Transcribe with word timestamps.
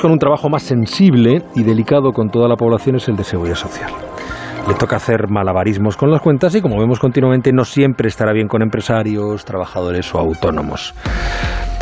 con 0.00 0.12
un 0.12 0.18
trabajo 0.18 0.48
más 0.48 0.62
sensible 0.62 1.42
y 1.56 1.64
delicado 1.64 2.12
con 2.12 2.30
toda 2.30 2.48
la 2.48 2.54
población 2.54 2.96
es 2.96 3.08
el 3.08 3.16
de 3.16 3.24
seguridad 3.24 3.56
social. 3.56 3.90
Le 4.68 4.74
toca 4.74 4.94
hacer 4.94 5.28
malabarismos 5.28 5.96
con 5.96 6.08
las 6.08 6.22
cuentas 6.22 6.54
y 6.54 6.62
como 6.62 6.78
vemos 6.78 7.00
continuamente 7.00 7.52
no 7.52 7.64
siempre 7.64 8.06
estará 8.06 8.32
bien 8.32 8.46
con 8.46 8.62
empresarios, 8.62 9.44
trabajadores 9.44 10.14
o 10.14 10.20
autónomos. 10.20 10.94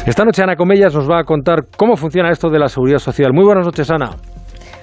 Esta 0.07 0.25
noche 0.25 0.43
Ana 0.43 0.57
Comellas 0.57 0.95
nos 0.95 1.11
va 1.11 1.21
a 1.21 1.25
contar 1.25 1.67
cómo 1.77 1.95
funciona 1.95 2.31
esto 2.31 2.49
de 2.49 2.59
la 2.59 2.69
seguridad 2.69 3.01
social. 3.01 3.35
Muy 3.35 3.45
buenas 3.45 3.67
noches 3.67 3.91
Ana. 3.91 4.13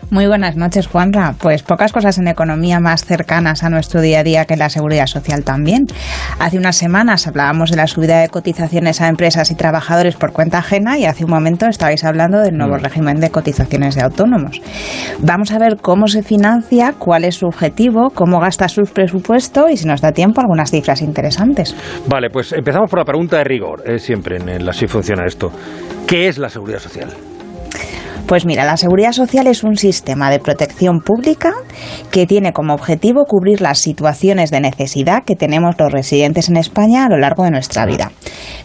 Muy 0.09 0.25
buenas 0.25 0.55
noches, 0.55 0.87
Juanra. 0.87 1.35
Pues 1.37 1.63
pocas 1.63 1.91
cosas 1.91 2.17
en 2.17 2.29
economía 2.29 2.79
más 2.79 3.03
cercanas 3.03 3.63
a 3.63 3.69
nuestro 3.69 3.99
día 3.99 4.21
a 4.21 4.23
día 4.23 4.45
que 4.45 4.55
la 4.55 4.69
seguridad 4.69 5.05
social 5.05 5.43
también. 5.43 5.85
Hace 6.39 6.57
unas 6.57 6.77
semanas 6.77 7.27
hablábamos 7.27 7.71
de 7.71 7.75
la 7.75 7.87
subida 7.87 8.21
de 8.21 8.29
cotizaciones 8.29 9.01
a 9.01 9.09
empresas 9.09 9.51
y 9.51 9.55
trabajadores 9.55 10.15
por 10.15 10.31
cuenta 10.31 10.59
ajena 10.59 10.97
y 10.97 11.03
hace 11.03 11.25
un 11.25 11.31
momento 11.31 11.67
estabais 11.67 12.05
hablando 12.05 12.39
del 12.39 12.57
nuevo 12.57 12.77
mm. 12.77 12.79
régimen 12.79 13.19
de 13.19 13.31
cotizaciones 13.31 13.95
de 13.95 14.01
autónomos. 14.01 14.61
Vamos 15.19 15.51
a 15.51 15.59
ver 15.59 15.75
cómo 15.81 16.07
se 16.07 16.23
financia, 16.23 16.93
cuál 16.97 17.25
es 17.25 17.35
su 17.35 17.45
objetivo, 17.45 18.09
cómo 18.13 18.39
gasta 18.39 18.69
su 18.69 18.83
presupuesto 18.83 19.67
y 19.69 19.75
si 19.75 19.85
nos 19.85 19.99
da 19.99 20.13
tiempo 20.13 20.39
algunas 20.39 20.71
cifras 20.71 21.01
interesantes. 21.01 21.75
Vale, 22.07 22.29
pues 22.29 22.53
empezamos 22.53 22.89
por 22.89 22.99
la 22.99 23.05
pregunta 23.05 23.39
de 23.39 23.43
rigor, 23.43 23.83
eh, 23.85 23.99
siempre 23.99 24.37
en 24.37 24.47
el 24.47 24.69
así 24.69 24.87
funciona 24.87 25.25
esto. 25.25 25.51
¿Qué 26.07 26.29
es 26.29 26.37
la 26.37 26.47
seguridad 26.47 26.79
social? 26.79 27.09
Pues 28.25 28.45
mira, 28.45 28.65
la 28.65 28.77
seguridad 28.77 29.11
social 29.11 29.47
es 29.47 29.63
un 29.63 29.77
sistema 29.77 30.29
de 30.29 30.39
protección 30.39 30.99
pública 30.99 31.53
que 32.11 32.25
tiene 32.25 32.51
como 32.51 32.73
objetivo 32.73 33.25
cubrir 33.25 33.61
las 33.61 33.79
situaciones 33.79 34.51
de 34.51 34.59
necesidad 34.59 35.23
que 35.23 35.35
tenemos 35.35 35.75
los 35.77 35.91
residentes 35.91 36.49
en 36.49 36.57
España 36.57 37.05
a 37.05 37.09
lo 37.09 37.17
largo 37.17 37.43
de 37.43 37.51
nuestra 37.51 37.85
vida. 37.85 38.11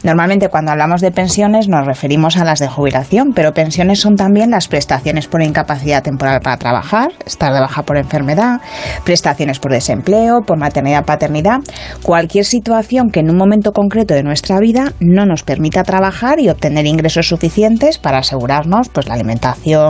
Normalmente 0.02 0.48
cuando 0.48 0.73
hablamos 0.73 1.01
de 1.01 1.12
pensiones 1.12 1.69
nos 1.69 1.87
referimos 1.87 2.37
a 2.37 2.45
las 2.45 2.59
de 2.59 2.69
jubilación, 2.69 3.33
pero 3.34 3.52
pensiones 3.52 4.01
son 4.01 4.16
también 4.16 4.51
las 4.51 4.69
prestaciones 4.69 5.28
por 5.28 5.42
incapacidad 5.42 6.03
temporal 6.03 6.41
para 6.41 6.56
trabajar, 6.56 7.12
estar 7.25 7.53
de 7.53 7.61
baja 7.61 7.83
por 7.83 7.97
enfermedad, 7.97 8.61
prestaciones 9.05 9.61
por 9.61 9.73
desempleo, 9.73 10.41
por 10.45 10.58
maternidad, 10.58 11.05
paternidad, 11.05 11.58
cualquier 12.03 12.45
situación 12.45 13.11
que 13.11 13.20
en 13.20 13.30
un 13.30 13.36
momento 13.36 13.73
concreto 13.73 14.14
de 14.14 14.23
nuestra 14.23 14.58
vida 14.58 14.92
no 14.98 15.27
nos 15.27 15.42
permita 15.42 15.84
trabajar 15.84 16.41
y 16.41 16.48
obtener 16.48 16.86
ingresos 16.86 17.28
suficientes 17.28 17.98
para 17.98 18.19
asegurarnos 18.19 18.89
pues 18.89 19.06
la 19.06 19.14
alimentación 19.14 19.42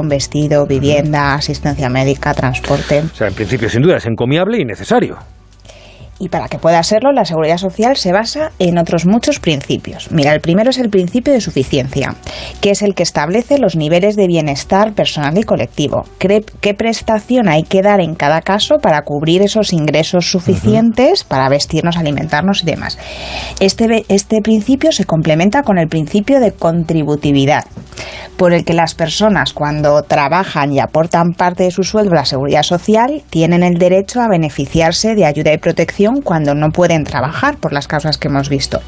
vestido, 0.04 0.66
vivienda, 0.66 1.34
asistencia 1.34 1.88
médica, 1.88 2.34
transporte. 2.34 3.02
O 3.12 3.14
sea, 3.14 3.28
en 3.28 3.34
principio, 3.34 3.68
sin 3.68 3.82
duda, 3.82 3.96
es 3.96 4.06
encomiable 4.06 4.58
y 4.60 4.64
necesario. 4.64 5.18
Y 6.22 6.28
para 6.28 6.46
que 6.46 6.58
pueda 6.58 6.80
serlo, 6.84 7.10
la 7.10 7.24
seguridad 7.24 7.56
social 7.56 7.96
se 7.96 8.12
basa 8.12 8.52
en 8.60 8.78
otros 8.78 9.06
muchos 9.06 9.40
principios. 9.40 10.12
Mira, 10.12 10.32
el 10.32 10.40
primero 10.40 10.70
es 10.70 10.78
el 10.78 10.88
principio 10.88 11.32
de 11.32 11.40
suficiencia, 11.40 12.14
que 12.60 12.70
es 12.70 12.82
el 12.82 12.94
que 12.94 13.02
establece 13.02 13.58
los 13.58 13.74
niveles 13.74 14.14
de 14.14 14.28
bienestar 14.28 14.92
personal 14.92 15.36
y 15.36 15.42
colectivo. 15.42 16.04
¿Qué 16.18 16.74
prestación 16.74 17.48
hay 17.48 17.64
que 17.64 17.82
dar 17.82 18.00
en 18.00 18.14
cada 18.14 18.40
caso 18.40 18.78
para 18.78 19.02
cubrir 19.02 19.42
esos 19.42 19.72
ingresos 19.72 20.30
suficientes 20.30 21.24
para 21.24 21.48
vestirnos, 21.48 21.96
alimentarnos 21.96 22.62
y 22.62 22.66
demás? 22.66 22.98
Este, 23.58 24.04
este 24.08 24.42
principio 24.42 24.92
se 24.92 25.06
complementa 25.06 25.64
con 25.64 25.76
el 25.76 25.88
principio 25.88 26.38
de 26.38 26.52
contributividad, 26.52 27.64
por 28.36 28.52
el 28.52 28.64
que 28.64 28.72
las 28.72 28.94
personas 28.94 29.52
cuando 29.52 30.02
trabajan 30.02 30.72
y 30.72 30.80
aportan 30.80 31.32
parte 31.32 31.64
de 31.64 31.70
su 31.70 31.84
sueldo 31.84 32.12
a 32.12 32.16
la 32.16 32.24
seguridad 32.24 32.62
social 32.62 33.22
tienen 33.30 33.62
el 33.62 33.78
derecho 33.78 34.20
a 34.20 34.28
beneficiarse 34.28 35.14
de 35.14 35.24
ayuda 35.24 35.52
y 35.52 35.58
protección 35.58 36.22
cuando 36.22 36.54
no 36.54 36.70
pueden 36.70 37.04
trabajar 37.04 37.56
por 37.56 37.72
las 37.72 37.86
causas 37.86 38.18
que 38.18 38.28
hemos 38.28 38.48
visto. 38.48 38.80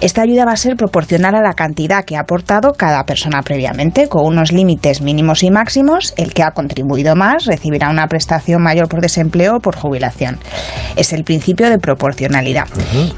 Esta 0.00 0.22
ayuda 0.22 0.44
va 0.44 0.52
a 0.52 0.56
ser 0.56 0.76
proporcional 0.76 1.34
a 1.34 1.42
la 1.42 1.54
cantidad 1.54 2.04
que 2.04 2.16
ha 2.16 2.20
aportado 2.20 2.72
cada 2.72 3.02
persona 3.02 3.42
previamente, 3.42 4.08
con 4.08 4.24
unos 4.24 4.52
límites 4.52 5.02
mínimos 5.02 5.42
y 5.42 5.50
máximos. 5.50 6.14
El 6.16 6.32
que 6.34 6.44
ha 6.44 6.52
contribuido 6.52 7.16
más 7.16 7.46
recibirá 7.46 7.90
una 7.90 8.06
prestación 8.06 8.62
mayor 8.62 8.88
por 8.88 9.00
desempleo 9.00 9.56
o 9.56 9.60
por 9.60 9.74
jubilación. 9.74 10.38
Es 10.94 11.12
el 11.12 11.24
principio 11.24 11.68
de 11.68 11.80
proporcionalidad. 11.80 12.68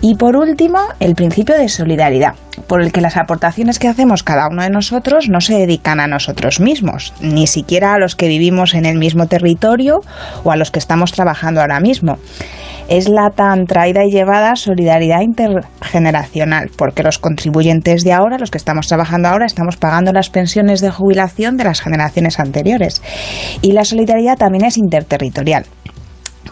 Y 0.01 0.15
por 0.15 0.37
último, 0.37 0.79
el 1.01 1.15
principio 1.15 1.55
de 1.55 1.69
solidaridad, 1.69 2.33
por 2.67 2.81
el 2.81 2.93
que 2.93 3.03
las 3.03 3.19
aportaciones 3.19 3.79
que 3.79 3.89
hacemos 3.89 4.23
cada 4.23 4.49
uno 4.49 4.63
de 4.63 4.71
nosotros 4.71 5.29
no 5.29 5.43
se 5.43 5.59
dedican 5.59 6.01
a 6.01 6.07
nosotros 6.07 6.61
mismos, 6.61 7.13
ni 7.21 7.47
siquiera 7.47 7.93
a 7.93 7.99
los 7.99 8.17
que 8.17 8.29
vivimos 8.29 8.73
en 8.73 8.87
el 8.87 8.97
mismo 8.97 9.27
territorio 9.27 10.01
o 10.45 10.51
a 10.51 10.57
los 10.57 10.71
que 10.71 10.79
estamos 10.79 11.13
trabajando 11.13 11.61
ahora 11.61 11.79
mismo 11.79 12.17
es 12.91 13.09
la 13.09 13.31
tan 13.31 13.67
traída 13.67 14.05
y 14.05 14.11
llevada 14.11 14.57
solidaridad 14.57 15.23
intergeneracional, 15.91 16.71
porque 16.77 17.03
los 17.03 17.19
contribuyentes 17.19 18.05
de 18.05 18.13
ahora, 18.13 18.39
los 18.39 18.51
que 18.51 18.59
estamos 18.59 18.87
trabajando 18.87 19.29
ahora, 19.29 19.47
estamos 19.47 19.77
pagando 19.77 20.13
las 20.13 20.31
pensiones 20.31 20.81
de 20.81 20.91
jubilación 20.91 21.57
de 21.57 21.65
las 21.65 21.81
generaciones 21.81 22.39
anteriores. 22.39 23.03
Y 23.63 23.73
la 23.73 23.85
solidaridad 23.85 24.37
también 24.37 24.65
es 24.65 24.79
interterritorial 24.79 25.67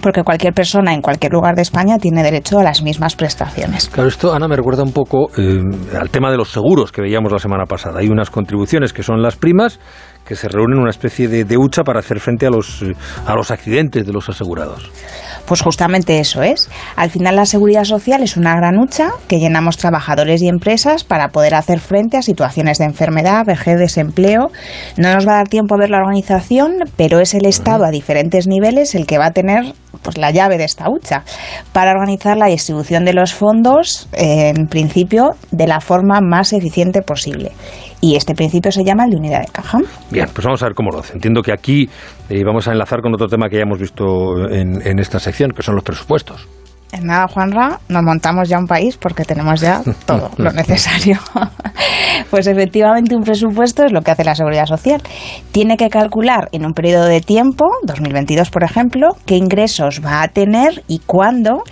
porque 0.00 0.22
cualquier 0.22 0.52
persona 0.52 0.94
en 0.94 1.02
cualquier 1.02 1.32
lugar 1.32 1.56
de 1.56 1.62
España 1.62 1.98
tiene 1.98 2.22
derecho 2.22 2.60
a 2.60 2.62
las 2.62 2.82
mismas 2.82 3.16
prestaciones. 3.16 3.88
Claro, 3.88 4.08
esto, 4.08 4.32
Ana, 4.32 4.46
me 4.46 4.54
recuerda 4.54 4.84
un 4.84 4.92
poco 4.92 5.28
eh, 5.36 5.60
al 5.98 6.10
tema 6.10 6.30
de 6.30 6.36
los 6.36 6.50
seguros 6.52 6.92
que 6.92 7.02
veíamos 7.02 7.32
la 7.32 7.40
semana 7.40 7.64
pasada. 7.64 7.98
Hay 7.98 8.08
unas 8.08 8.30
contribuciones 8.30 8.92
que 8.92 9.02
son 9.02 9.22
las 9.22 9.36
primas 9.36 9.80
que 10.28 10.36
se 10.36 10.46
reúnen 10.46 10.76
en 10.76 10.82
una 10.82 10.90
especie 10.90 11.26
de, 11.26 11.44
de 11.44 11.56
hucha 11.56 11.82
para 11.84 12.00
hacer 12.00 12.20
frente 12.20 12.46
a 12.46 12.50
los, 12.50 12.84
a 13.26 13.34
los 13.34 13.50
accidentes 13.50 14.06
de 14.06 14.12
los 14.12 14.28
asegurados. 14.28 14.90
Pues 15.46 15.62
justamente 15.62 16.20
eso 16.20 16.42
es. 16.42 16.68
Al 16.96 17.08
final 17.08 17.36
la 17.36 17.46
seguridad 17.46 17.84
social 17.84 18.22
es 18.22 18.36
una 18.36 18.54
gran 18.54 18.78
hucha 18.78 19.08
que 19.26 19.38
llenamos 19.38 19.78
trabajadores 19.78 20.42
y 20.42 20.48
empresas 20.48 21.04
para 21.04 21.28
poder 21.28 21.54
hacer 21.54 21.80
frente 21.80 22.18
a 22.18 22.22
situaciones 22.22 22.76
de 22.76 22.84
enfermedad, 22.84 23.46
vejez, 23.46 23.78
desempleo. 23.78 24.50
No 24.98 25.14
nos 25.14 25.26
va 25.26 25.32
a 25.32 25.36
dar 25.36 25.48
tiempo 25.48 25.74
a 25.74 25.78
ver 25.78 25.88
la 25.88 25.96
organización, 25.96 26.84
pero 26.98 27.20
es 27.20 27.32
el 27.32 27.46
Estado 27.46 27.86
a 27.86 27.90
diferentes 27.90 28.46
niveles 28.46 28.94
el 28.94 29.06
que 29.06 29.16
va 29.16 29.28
a 29.28 29.30
tener 29.30 29.72
pues 30.02 30.18
la 30.18 30.30
llave 30.30 30.58
de 30.58 30.64
esta 30.64 30.88
hucha 30.88 31.22
para 31.72 31.92
organizar 31.92 32.36
la 32.36 32.46
distribución 32.46 33.04
de 33.04 33.12
los 33.12 33.34
fondos 33.34 34.08
en 34.12 34.66
principio 34.66 35.30
de 35.50 35.66
la 35.66 35.80
forma 35.80 36.20
más 36.20 36.52
eficiente 36.52 37.02
posible. 37.02 37.52
Y 38.00 38.16
este 38.16 38.34
principio 38.34 38.70
se 38.70 38.84
llama 38.84 39.04
el 39.04 39.10
de 39.10 39.16
unidad 39.16 39.40
de 39.40 39.48
caja. 39.48 39.78
Bien, 40.10 40.28
pues 40.32 40.44
vamos 40.44 40.62
a 40.62 40.66
ver 40.66 40.74
cómo 40.74 40.90
lo 40.90 41.00
hace. 41.00 41.14
Entiendo 41.14 41.42
que 41.42 41.52
aquí 41.52 41.88
eh, 42.28 42.44
vamos 42.44 42.68
a 42.68 42.72
enlazar 42.72 43.00
con 43.00 43.12
otro 43.12 43.26
tema 43.26 43.48
que 43.48 43.56
ya 43.56 43.62
hemos 43.62 43.78
visto 43.78 44.04
en, 44.50 44.86
en 44.86 44.98
esta 44.98 45.18
sección, 45.18 45.50
que 45.50 45.62
son 45.62 45.74
los 45.74 45.84
presupuestos. 45.84 46.46
En 46.92 47.06
nada, 47.06 47.26
Juanra, 47.28 47.80
nos 47.88 48.02
montamos 48.02 48.48
ya 48.48 48.58
un 48.58 48.66
país 48.66 48.96
porque 48.96 49.24
tenemos 49.24 49.60
ya 49.60 49.82
todo 50.06 50.30
lo 50.36 50.52
necesario. 50.52 51.18
pues 52.30 52.46
efectivamente 52.46 53.16
un 53.16 53.22
presupuesto 53.22 53.84
es 53.84 53.92
lo 53.92 54.02
que 54.02 54.10
hace 54.10 54.24
la 54.24 54.34
Seguridad 54.34 54.66
Social. 54.66 55.00
Tiene 55.52 55.76
que 55.76 55.88
calcular 55.88 56.48
en 56.52 56.66
un 56.66 56.72
periodo 56.72 57.06
de 57.06 57.20
tiempo, 57.20 57.66
2022 57.84 58.50
por 58.50 58.64
ejemplo, 58.64 59.08
qué 59.26 59.36
ingresos 59.36 60.00
va 60.04 60.22
a 60.22 60.28
tener 60.28 60.82
y 60.88 61.00
cuándo 61.00 61.62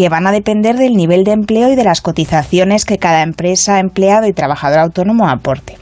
que 0.00 0.08
van 0.08 0.26
a 0.26 0.32
depender 0.32 0.78
del 0.78 0.94
nivel 0.94 1.24
de 1.24 1.32
empleo 1.32 1.70
y 1.70 1.76
de 1.76 1.84
las 1.84 2.00
cotizaciones 2.00 2.86
que 2.86 2.96
cada 2.96 3.20
empresa, 3.20 3.80
empleado 3.80 4.26
y 4.26 4.32
trabajador 4.32 4.78
autónomo 4.78 5.28
aporte. 5.28 5.76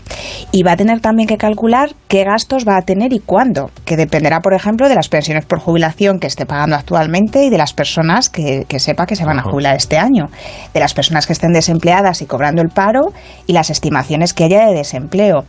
Y 0.50 0.64
va 0.64 0.72
a 0.72 0.76
tener 0.76 0.98
también 0.98 1.28
que 1.28 1.36
calcular 1.36 1.90
qué 2.08 2.24
gastos 2.24 2.66
va 2.66 2.76
a 2.78 2.82
tener 2.82 3.12
y 3.12 3.20
cuándo, 3.20 3.70
que 3.84 3.96
dependerá, 3.96 4.40
por 4.40 4.54
ejemplo, 4.54 4.88
de 4.88 4.96
las 4.96 5.08
pensiones 5.08 5.44
por 5.44 5.60
jubilación 5.60 6.18
que 6.18 6.26
esté 6.26 6.46
pagando 6.46 6.74
actualmente 6.74 7.44
y 7.44 7.50
de 7.50 7.58
las 7.58 7.74
personas 7.74 8.28
que, 8.28 8.66
sepa 8.78 9.06
que 9.06 9.14
se 9.14 9.24
van 9.24 9.38
a 9.38 9.42
jubilar 9.42 9.76
este 9.76 9.98
año, 9.98 10.30
de 10.74 10.80
las 10.80 10.94
personas 10.94 11.26
que 11.26 11.32
estén 11.32 11.52
desempleadas 11.52 12.20
y 12.20 12.26
cobrando 12.26 12.60
el 12.60 12.70
paro 12.70 13.12
y 13.46 13.52
las 13.52 13.70
estimaciones 13.70 14.32
que 14.32 14.44
haya 14.44 14.66
de 14.66 14.74
desempleo. 14.74 15.44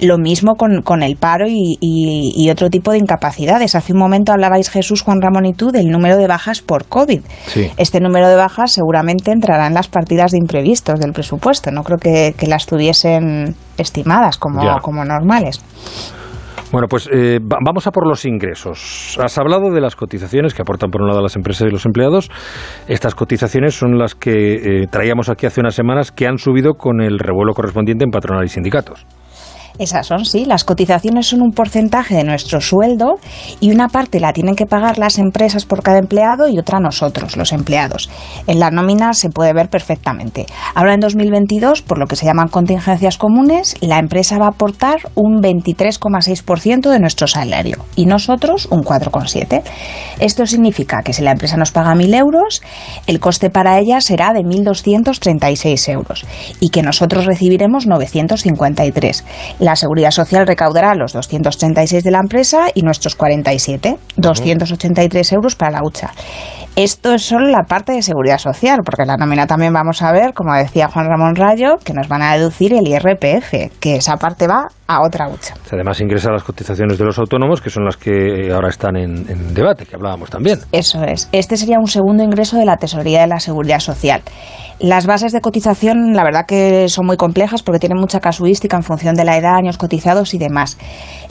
Lo 0.00 0.16
mismo 0.16 0.54
con, 0.54 1.02
el 1.02 1.16
paro 1.16 1.46
y, 1.46 2.48
otro 2.50 2.70
tipo 2.70 2.92
de 2.92 2.98
incapacidades. 2.98 3.74
Hace 3.74 3.92
un 3.92 3.98
momento 3.98 4.32
hablabais, 4.32 4.70
Jesús, 4.70 5.02
Juan 5.02 5.20
Ramón 5.20 5.44
y 5.44 5.52
tú, 5.52 5.72
del 5.72 5.90
número 5.90 6.16
de 6.16 6.26
bajas 6.26 6.62
por 6.62 6.86
COVID. 6.86 7.20
Este 7.76 8.00
número 8.00 8.13
de 8.22 8.36
bajas 8.36 8.72
seguramente 8.72 9.32
entrará 9.32 9.66
en 9.66 9.74
las 9.74 9.88
partidas 9.88 10.32
de 10.32 10.38
imprevistos 10.38 11.00
del 11.00 11.12
presupuesto. 11.12 11.70
No 11.70 11.82
creo 11.82 11.98
que, 11.98 12.34
las 12.46 12.66
tuviesen 12.66 13.54
estimadas 13.78 14.36
como, 14.36 14.60
como 14.82 15.04
normales. 15.04 15.60
Bueno, 16.74 16.88
pues 16.88 17.08
eh, 17.12 17.38
vamos 17.40 17.86
a 17.86 17.92
por 17.92 18.04
los 18.04 18.24
ingresos. 18.24 19.16
Has 19.22 19.38
hablado 19.38 19.70
de 19.70 19.80
las 19.80 19.94
cotizaciones 19.94 20.54
que 20.54 20.62
aportan 20.62 20.90
por 20.90 21.02
un 21.02 21.08
lado 21.08 21.22
las 21.22 21.36
empresas 21.36 21.68
y 21.68 21.70
los 21.70 21.86
empleados. 21.86 22.30
Estas 22.88 23.14
cotizaciones 23.14 23.76
son 23.76 23.96
las 23.96 24.16
que 24.16 24.54
eh, 24.54 24.86
traíamos 24.90 25.28
aquí 25.28 25.46
hace 25.46 25.60
unas 25.60 25.76
semanas 25.76 26.10
que 26.10 26.26
han 26.26 26.36
subido 26.36 26.74
con 26.74 27.00
el 27.00 27.20
revuelo 27.20 27.54
correspondiente 27.54 28.04
en 28.04 28.10
patronal 28.10 28.44
y 28.44 28.48
sindicatos. 28.48 29.06
Esas 29.76 30.06
son, 30.06 30.24
sí. 30.24 30.44
Las 30.44 30.62
cotizaciones 30.62 31.26
son 31.26 31.42
un 31.42 31.50
porcentaje 31.50 32.14
de 32.14 32.22
nuestro 32.22 32.60
sueldo 32.60 33.14
y 33.58 33.72
una 33.72 33.88
parte 33.88 34.20
la 34.20 34.32
tienen 34.32 34.54
que 34.54 34.66
pagar 34.66 34.98
las 34.98 35.18
empresas 35.18 35.66
por 35.66 35.82
cada 35.82 35.98
empleado 35.98 36.46
y 36.46 36.58
otra 36.60 36.78
nosotros, 36.78 37.36
los 37.36 37.52
empleados. 37.52 38.08
En 38.46 38.60
la 38.60 38.70
nómina 38.70 39.14
se 39.14 39.30
puede 39.30 39.52
ver 39.52 39.68
perfectamente. 39.68 40.46
Ahora 40.76 40.94
en 40.94 41.00
2022, 41.00 41.82
por 41.82 41.98
lo 41.98 42.06
que 42.06 42.14
se 42.14 42.24
llaman 42.24 42.48
contingencias 42.48 43.18
comunes, 43.18 43.74
la 43.80 43.98
empresa 43.98 44.38
va 44.38 44.46
a 44.46 44.50
aportar 44.50 44.98
un 45.16 45.42
23,6% 45.42 46.90
de 46.90 47.00
nuestro 47.00 47.26
salario 47.26 47.78
y 47.96 48.06
nosotros 48.06 48.68
un 48.70 48.82
4,7%. 48.82 49.62
Esto 50.20 50.46
significa 50.46 51.02
que 51.02 51.12
si 51.12 51.22
la 51.22 51.32
empresa 51.32 51.56
nos 51.56 51.72
paga 51.72 51.94
1.000 51.96 52.16
euros, 52.16 52.62
el 53.08 53.18
coste 53.18 53.50
para 53.50 53.80
ella 53.80 54.00
será 54.00 54.32
de 54.32 54.42
1.236 54.42 55.92
euros 55.92 56.24
y 56.60 56.68
que 56.68 56.82
nosotros 56.82 57.24
recibiremos 57.24 57.88
953 57.88 59.24
La 59.64 59.76
seguridad 59.76 60.10
social 60.10 60.46
recaudará 60.46 60.94
los 60.94 61.14
236 61.14 62.04
de 62.04 62.10
la 62.10 62.18
empresa 62.18 62.66
y 62.74 62.82
nuestros 62.82 63.14
47, 63.14 63.96
283 64.14 65.32
euros 65.32 65.56
para 65.56 65.70
la 65.70 65.80
hucha. 65.82 66.12
Esto 66.76 67.14
es 67.14 67.22
solo 67.22 67.48
la 67.48 67.62
parte 67.62 67.92
de 67.92 68.02
seguridad 68.02 68.36
social, 68.36 68.80
porque 68.84 69.06
la 69.06 69.16
nómina 69.16 69.46
también 69.46 69.72
vamos 69.72 70.02
a 70.02 70.12
ver, 70.12 70.34
como 70.34 70.52
decía 70.52 70.88
Juan 70.88 71.06
Ramón 71.08 71.34
Rayo, 71.34 71.76
que 71.82 71.94
nos 71.94 72.08
van 72.08 72.20
a 72.20 72.36
deducir 72.36 72.74
el 72.74 72.86
IRPF, 72.86 73.78
que 73.80 73.96
esa 73.96 74.18
parte 74.18 74.46
va 74.46 74.66
a 74.86 75.02
otra 75.02 75.28
hucha. 75.28 75.54
Además 75.72 76.00
ingresa 76.00 76.30
las 76.30 76.44
cotizaciones 76.44 76.98
de 76.98 77.04
los 77.04 77.18
autónomos, 77.18 77.60
que 77.60 77.70
son 77.70 77.84
las 77.84 77.96
que 77.96 78.52
ahora 78.52 78.68
están 78.68 78.96
en, 78.96 79.28
en 79.28 79.54
debate, 79.54 79.86
que 79.86 79.96
hablábamos 79.96 80.30
también. 80.30 80.58
Eso 80.72 81.02
es. 81.02 81.28
Este 81.32 81.56
sería 81.56 81.78
un 81.78 81.86
segundo 81.86 82.22
ingreso 82.22 82.56
de 82.56 82.64
la 82.64 82.76
Tesorería 82.76 83.22
de 83.22 83.28
la 83.28 83.40
Seguridad 83.40 83.80
Social. 83.80 84.22
Las 84.80 85.06
bases 85.06 85.32
de 85.32 85.40
cotización, 85.40 86.14
la 86.14 86.24
verdad 86.24 86.46
que 86.46 86.88
son 86.88 87.06
muy 87.06 87.16
complejas 87.16 87.62
porque 87.62 87.78
tienen 87.78 87.98
mucha 87.98 88.20
casuística 88.20 88.76
en 88.76 88.82
función 88.82 89.14
de 89.14 89.24
la 89.24 89.36
edad, 89.36 89.54
años 89.54 89.78
cotizados 89.78 90.34
y 90.34 90.38
demás. 90.38 90.76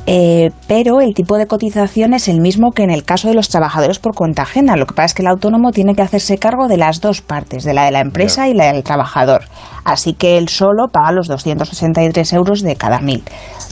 Eh, 0.05 0.51
pero 0.67 1.00
el 1.00 1.13
tipo 1.13 1.38
de 1.38 1.47
cotización 1.47 2.13
es 2.13 2.27
el 2.27 2.41
mismo 2.41 2.71
que 2.71 2.83
en 2.83 2.91
el 2.91 3.05
caso 3.05 3.29
de 3.29 3.35
los 3.35 3.47
trabajadores 3.47 4.00
por 4.00 4.13
cuenta 4.13 4.41
ajena. 4.41 4.75
Lo 4.75 4.85
que 4.85 4.94
pasa 4.94 5.05
es 5.05 5.13
que 5.13 5.21
el 5.21 5.29
autónomo 5.29 5.71
tiene 5.71 5.95
que 5.95 6.01
hacerse 6.01 6.38
cargo 6.38 6.67
de 6.67 6.77
las 6.77 7.00
dos 7.00 7.21
partes, 7.21 7.63
de 7.63 7.73
la 7.73 7.85
de 7.85 7.91
la 7.91 8.01
empresa 8.01 8.50
y 8.50 8.53
la 8.53 8.73
del 8.73 8.83
trabajador. 8.83 9.44
Así 9.85 10.13
que 10.13 10.38
él 10.38 10.50
solo 10.50 10.88
paga 10.91 11.11
los 11.11 11.27
263 11.27 12.33
euros 12.33 12.61
de 12.61 12.75
cada 12.75 13.00
mil, 13.00 13.23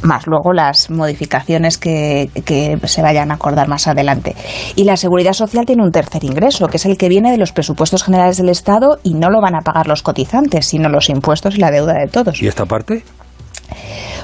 más 0.04 0.28
luego 0.28 0.54
las 0.54 0.90
modificaciones 0.90 1.78
que, 1.78 2.30
que 2.46 2.78
se 2.86 3.02
vayan 3.02 3.32
a 3.32 3.36
acordar 3.36 3.68
más 3.68 3.88
adelante. 3.88 4.36
Y 4.76 4.84
la 4.84 4.98
seguridad 4.98 5.34
social 5.34 5.66
tiene 5.66 5.84
un 5.84 5.92
tercer 5.92 6.24
ingreso, 6.24 6.68
que 6.68 6.78
es 6.78 6.86
el 6.86 6.98
que 6.98 7.10
viene 7.10 7.32
de 7.32 7.38
los 7.38 7.52
presupuestos 7.52 8.04
generales 8.04 8.38
del 8.38 8.50
Estado 8.50 9.00
y 9.04 9.14
no 9.14 9.30
lo 9.30 9.42
van 9.42 9.56
a 9.56 9.62
pagar 9.62 9.88
los 9.88 10.02
cotizantes, 10.02 10.66
sino 10.66 10.90
los 10.90 11.10
impuestos 11.10 11.56
y 11.56 11.60
la 11.60 11.72
deuda 11.72 11.94
de 11.94 12.08
todos. 12.08 12.42
¿Y 12.42 12.48
esta 12.48 12.66
parte? 12.66 13.04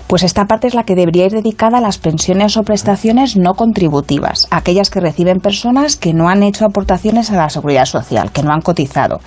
Pues 0.08 0.24
esta 0.24 0.46
parte 0.46 0.68
es 0.68 0.74
la 0.74 0.84
que 0.84 0.96
debería 0.96 1.26
ir 1.26 1.34
dedicada 1.34 1.80
a 1.80 1.82
las 1.82 1.98
pensiones 1.98 2.56
o 2.56 2.64
prestaciones 2.64 3.36
no 3.36 3.56
contributivas, 3.56 4.48
aquellas 4.52 4.90
que 4.90 5.02
reciben 5.02 5.42
personas 5.42 5.98
que 5.98 6.14
no 6.14 6.30
han 6.30 6.44
hecho 6.44 6.66
aportaciones 6.66 7.30
a 7.30 7.36
la 7.36 7.50
seguridad 7.50 7.86
social, 7.86 8.32
que 8.32 8.42
no 8.42 8.54
han 8.54 8.62
cotizado 8.62 9.20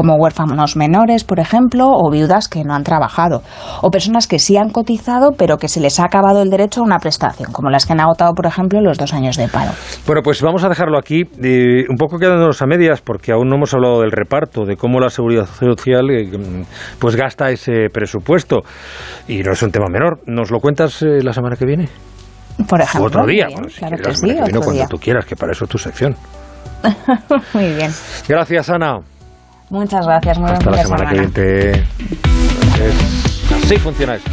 como 0.00 0.14
huérfanos 0.14 0.76
menores, 0.76 1.24
por 1.24 1.40
ejemplo, 1.40 1.90
o 1.90 2.10
viudas 2.10 2.48
que 2.48 2.64
no 2.64 2.72
han 2.72 2.84
trabajado, 2.84 3.42
o 3.82 3.90
personas 3.90 4.26
que 4.26 4.38
sí 4.38 4.56
han 4.56 4.70
cotizado 4.70 5.32
pero 5.36 5.58
que 5.58 5.68
se 5.68 5.78
les 5.78 6.00
ha 6.00 6.04
acabado 6.04 6.40
el 6.40 6.48
derecho 6.48 6.80
a 6.80 6.84
una 6.84 6.98
prestación, 7.00 7.52
como 7.52 7.68
las 7.68 7.84
que 7.84 7.92
han 7.92 8.00
agotado, 8.00 8.32
por 8.32 8.46
ejemplo, 8.46 8.80
los 8.80 8.96
dos 8.96 9.12
años 9.12 9.36
de 9.36 9.46
paro. 9.46 9.72
Bueno, 10.06 10.22
pues 10.22 10.40
vamos 10.40 10.64
a 10.64 10.70
dejarlo 10.70 10.96
aquí, 10.96 11.24
eh, 11.42 11.84
un 11.86 11.96
poco 11.98 12.18
quedándonos 12.18 12.62
a 12.62 12.66
medias, 12.66 13.02
porque 13.02 13.30
aún 13.30 13.50
no 13.50 13.56
hemos 13.56 13.74
hablado 13.74 14.00
del 14.00 14.10
reparto, 14.10 14.64
de 14.64 14.76
cómo 14.76 15.00
la 15.00 15.10
seguridad 15.10 15.44
social 15.44 16.08
eh, 16.08 16.30
pues 16.98 17.14
gasta 17.14 17.50
ese 17.50 17.90
presupuesto, 17.92 18.60
y 19.28 19.42
no 19.42 19.52
es 19.52 19.62
un 19.62 19.70
tema 19.70 19.88
menor. 19.90 20.20
¿Nos 20.24 20.50
lo 20.50 20.60
cuentas 20.60 21.02
eh, 21.02 21.22
la 21.22 21.34
semana 21.34 21.56
que 21.56 21.66
viene? 21.66 21.90
Por 22.66 22.80
ejemplo. 22.80 23.08
otro 23.08 23.26
día, 23.26 23.48
bien, 23.48 23.58
bueno, 23.58 23.68
si 23.68 23.80
claro 23.80 23.96
que 23.98 24.14
sí, 24.14 24.20
semana 24.20 24.34
que 24.34 24.44
viene, 24.44 24.48
otro 24.48 24.60
cuando 24.60 24.72
día. 24.72 24.88
tú 24.88 24.96
quieras, 24.96 25.26
que 25.26 25.36
para 25.36 25.52
eso 25.52 25.64
es 25.66 25.70
tu 25.70 25.76
sección. 25.76 26.16
Muy 27.52 27.74
bien. 27.74 27.90
Gracias, 28.26 28.70
Ana. 28.70 29.00
Muchas 29.70 30.04
gracias. 30.04 30.38
Muy 30.38 30.50
buen 30.50 30.58
Hasta 30.58 30.70
la 30.70 30.76
de 30.76 30.82
semana 30.82 31.10
que 31.10 31.20
viene. 31.20 31.84
Así 33.64 33.76
funciona 33.78 34.16
esto. 34.16 34.30